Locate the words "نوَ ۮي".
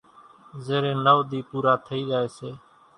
1.05-1.39